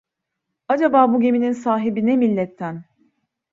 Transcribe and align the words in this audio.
Acaba 0.67 1.13
bu 1.13 1.21
geminin 1.21 1.51
sahibi 1.53 2.05
ne 2.05 2.15
milletten? 2.15 2.83